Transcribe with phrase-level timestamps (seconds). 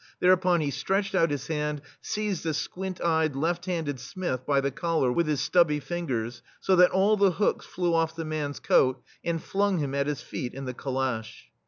[0.19, 5.27] Thereupon, he stretched out his hand, seizedthesquint eyed, left handed smith by the collar with
[5.27, 9.77] his stubby fingers, so that all the hooks flew off the man's coat, and flung
[9.77, 11.51] him at his feet in the calash.